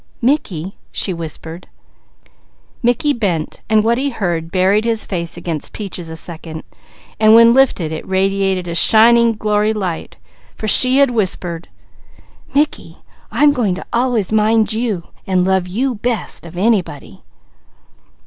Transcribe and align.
"Mickey," 0.19 0.77
she 0.91 1.13
whispered. 1.13 1.67
Mickey 2.81 3.13
bent 3.13 3.61
and 3.69 3.83
what 3.83 3.99
he 3.99 4.09
heard 4.09 4.49
buried 4.49 4.83
his 4.83 5.05
face 5.05 5.37
against 5.37 5.73
Peaches' 5.73 6.09
a 6.09 6.15
second 6.15 6.63
and 7.19 7.35
when 7.35 7.53
lifted 7.53 7.91
it 7.91 8.07
radiated 8.07 8.67
a 8.67 8.73
shining 8.73 9.33
glory 9.33 9.73
light, 9.73 10.17
for 10.55 10.67
she 10.67 10.97
had 10.97 11.11
whispered: 11.11 11.67
"Mickey, 12.55 12.97
I'm 13.31 13.53
going 13.53 13.75
to 13.75 13.85
always 13.93 14.31
mind 14.31 14.73
you 14.73 15.03
and 15.27 15.45
love 15.45 15.67
you 15.67 15.93
best 15.93 16.47
of 16.47 16.57
anybody." 16.57 17.21